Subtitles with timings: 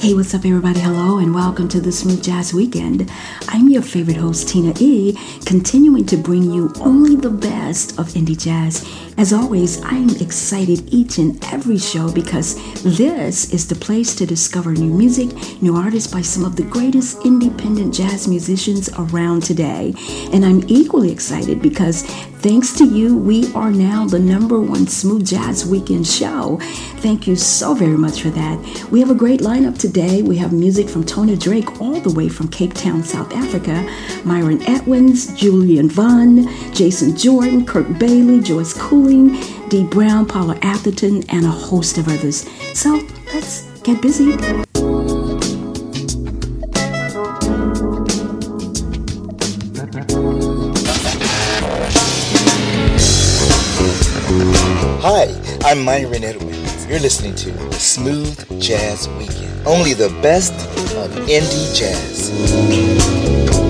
[0.00, 0.80] Hey, what's up, everybody?
[0.80, 3.12] Hello, and welcome to the Smooth Jazz Weekend.
[3.48, 5.12] I'm your favorite host, Tina E,
[5.44, 8.82] continuing to bring you only the best of indie jazz.
[9.20, 14.72] As always, I'm excited each and every show because this is the place to discover
[14.72, 15.28] new music,
[15.60, 19.92] new artists by some of the greatest independent jazz musicians around today.
[20.32, 22.02] And I'm equally excited because
[22.40, 26.56] Thanks to you, we are now the number one Smooth Jazz Weekend show.
[27.02, 28.88] Thank you so very much for that.
[28.90, 30.22] We have a great lineup today.
[30.22, 33.86] We have music from Tony Drake all the way from Cape Town, South Africa,
[34.24, 38.72] Myron Edwins, Julian Vaughn, Jason Jordan, Kirk Bailey, Joyce
[39.10, 42.48] Cooling, Dee Brown, Paula Atherton, and a host of others.
[42.78, 43.00] So
[43.34, 44.36] let's get busy.
[55.02, 56.86] Hi, I'm Myron Edwins.
[56.86, 59.66] You're listening to Smooth Jazz Weekend.
[59.66, 60.52] Only the best
[60.94, 63.69] of indie jazz.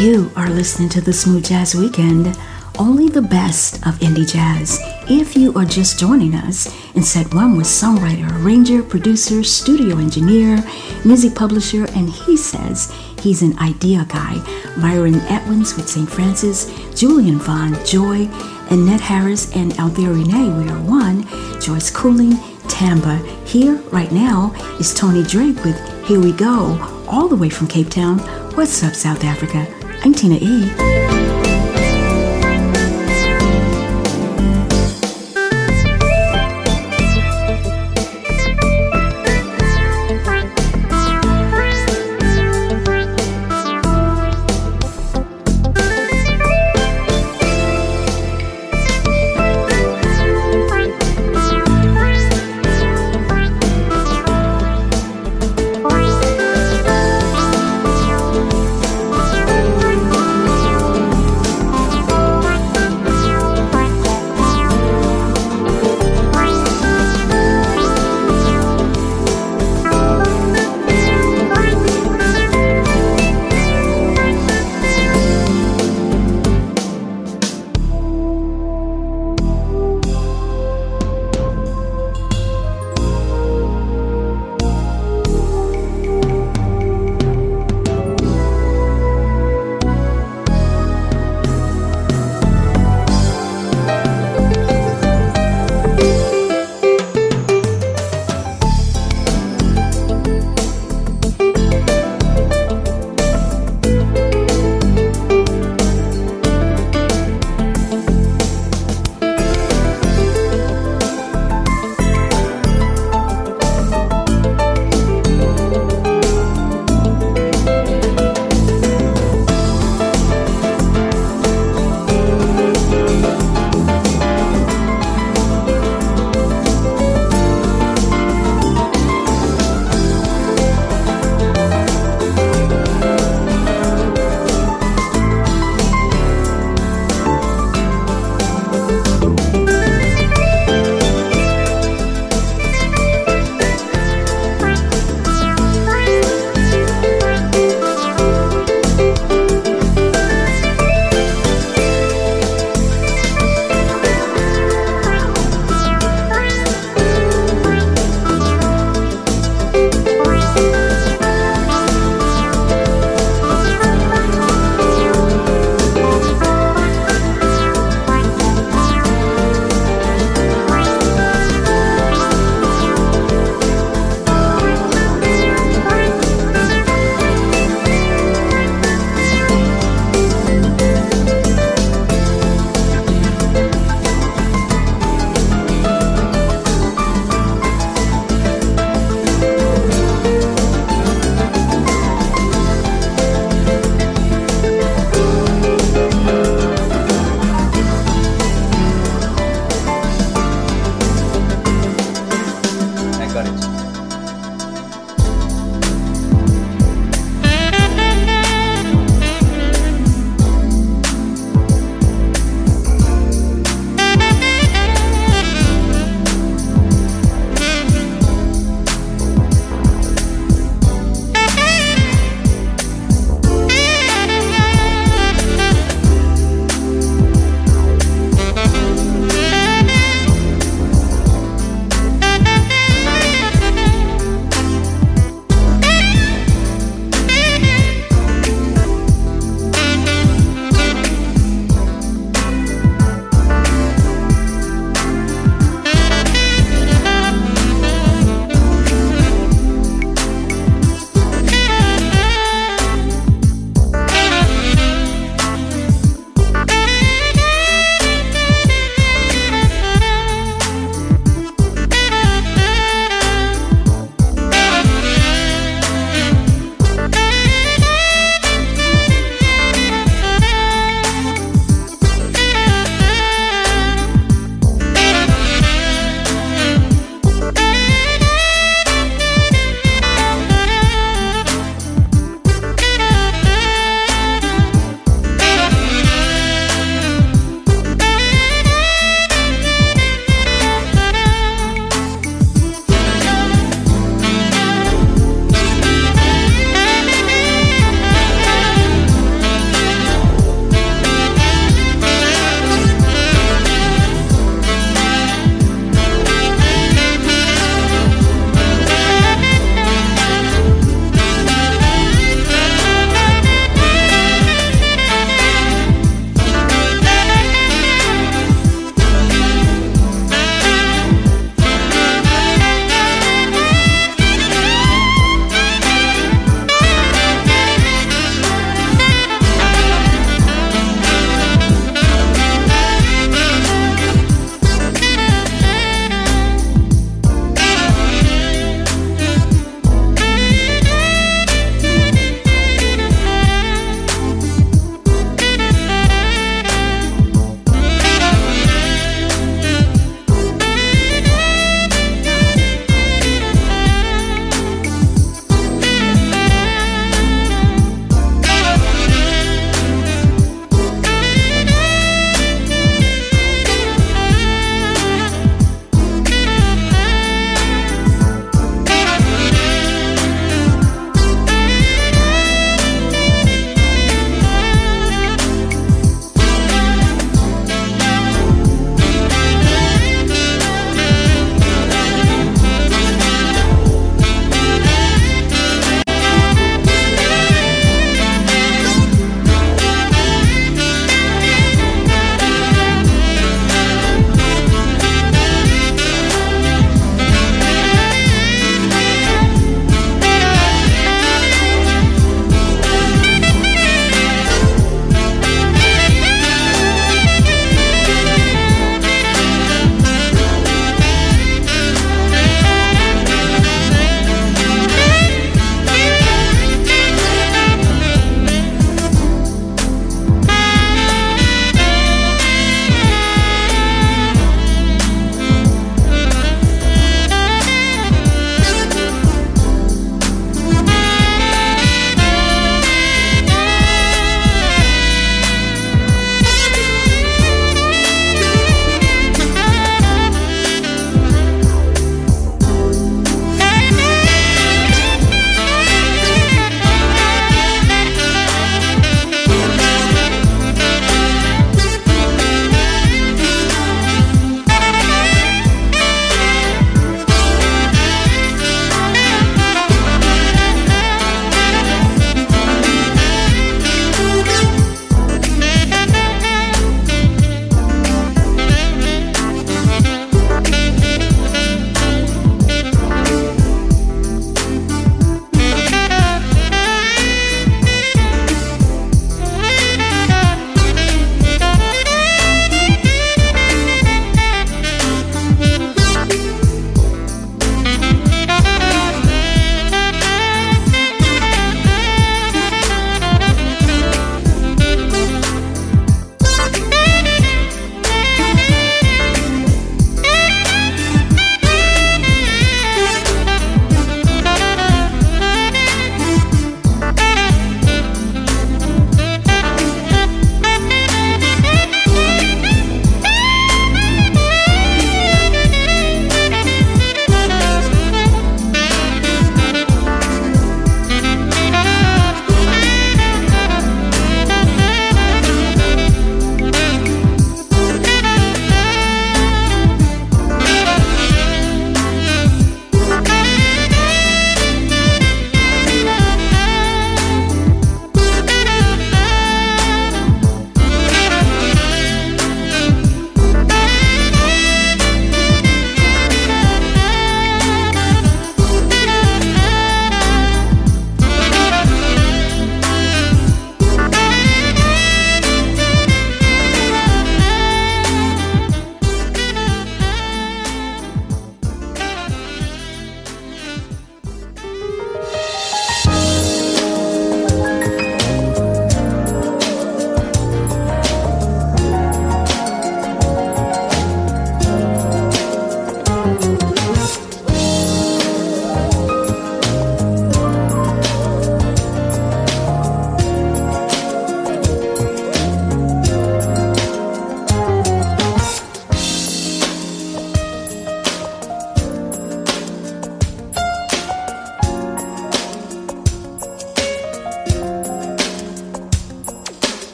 [0.00, 2.38] You are listening to the Smooth Jazz Weekend,
[2.78, 4.78] only the best of indie jazz.
[5.10, 10.62] If you are just joining us, in set one was songwriter, arranger, producer, studio engineer,
[11.04, 14.36] music publisher, and he says he's an idea guy.
[14.76, 16.08] Myron Edwins with St.
[16.08, 18.28] Francis, Julian Vaughn, Joy,
[18.70, 21.26] Annette Harris, and Althea Rene, we are one,
[21.60, 23.16] Joyce Cooling, Tamba.
[23.44, 27.90] Here, right now, is Tony Drake with Here We Go, all the way from Cape
[27.90, 28.20] Town.
[28.54, 29.66] What's up, South Africa?
[30.04, 31.27] I'm Tina E.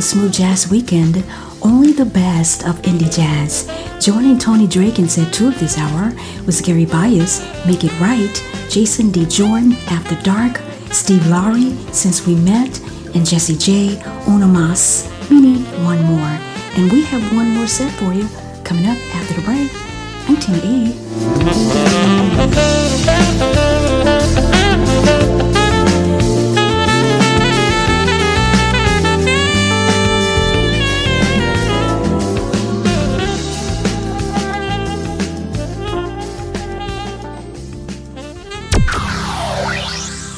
[0.00, 1.22] the Smooth Jazz Weekend,
[1.60, 3.68] only the best of indie jazz.
[4.02, 6.10] Joining Tony Drake in set two of this hour
[6.46, 8.34] was Gary Bias, Make It Right,
[8.70, 9.26] Jason D.
[9.26, 10.58] Jordan, After Dark,
[10.90, 12.80] Steve Laury, Since We Met,
[13.14, 14.02] and Jessy J.
[14.26, 16.38] Uno Mas, meaning one more.
[16.76, 18.26] And we have one more set for you
[18.64, 19.70] coming up after the break.
[20.28, 20.60] I'm Tina
[24.56, 24.59] E.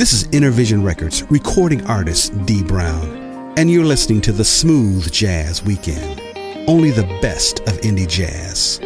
[0.00, 5.62] This is Intervision Records recording artist Dee Brown, and you're listening to the Smooth Jazz
[5.62, 6.22] Weekend.
[6.66, 8.80] Only the best of indie jazz.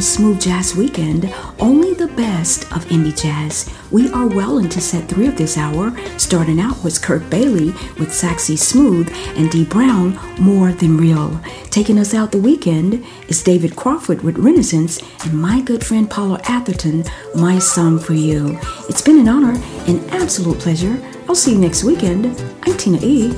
[0.00, 3.68] The Smooth Jazz Weekend, only the best of indie jazz.
[3.90, 7.66] We are well into set three of this hour, starting out with Kirk Bailey
[7.98, 11.38] with Saxy Smooth and Dee Brown, More Than Real.
[11.68, 16.40] Taking us out the weekend is David Crawford with Renaissance and my good friend Paula
[16.44, 18.58] Atherton, My Song for You.
[18.88, 19.52] It's been an honor,
[19.86, 20.98] an absolute pleasure.
[21.28, 22.24] I'll see you next weekend.
[22.62, 23.34] I'm Tina E.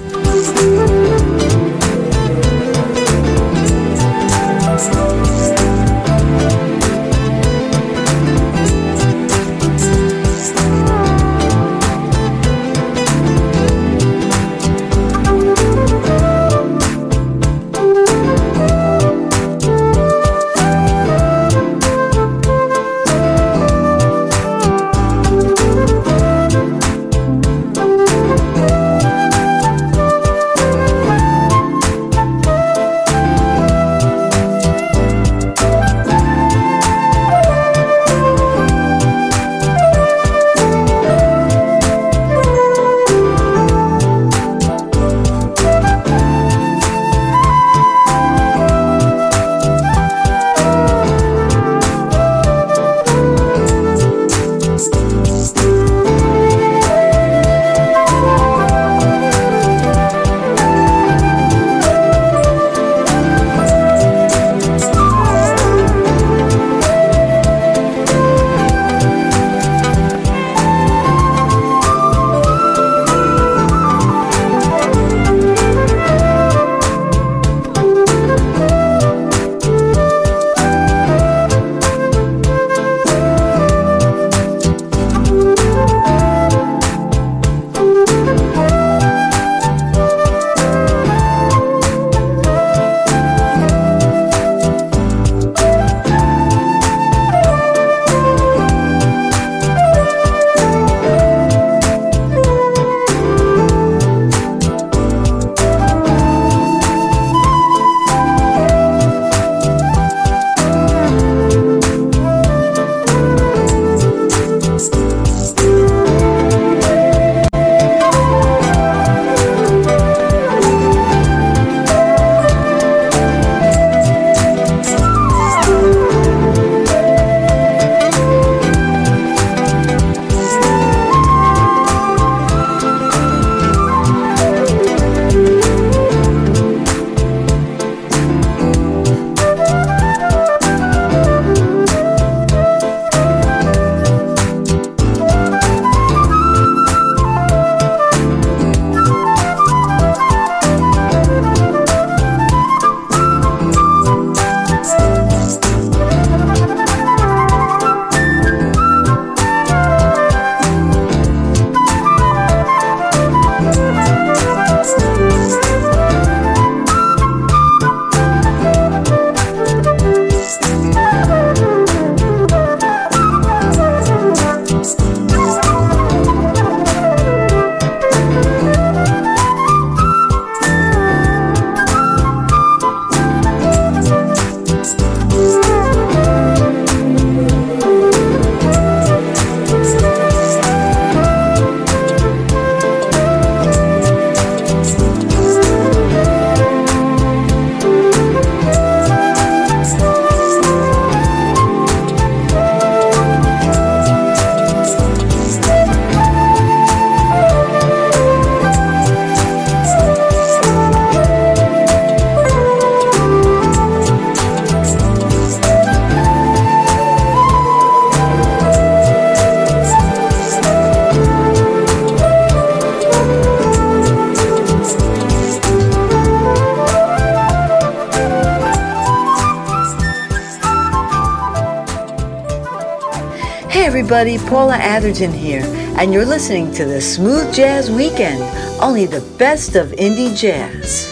[234.13, 235.63] everybody, Paula Atherton here,
[235.97, 238.43] and you're listening to the Smooth Jazz Weekend,
[238.79, 241.12] only the best of indie jazz.